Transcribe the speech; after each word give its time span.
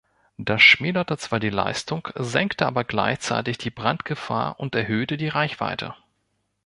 Das 0.37 0.63
schmälerte 0.63 1.15
zwar 1.19 1.39
die 1.39 1.51
Leistung, 1.51 2.07
senkte 2.15 2.65
aber 2.65 2.83
gleichzeitig 2.85 3.59
die 3.59 3.69
Brandgefahr 3.69 4.59
und 4.59 4.73
erhöhte 4.73 5.15
die 5.15 5.27
Reichweite. 5.27 5.93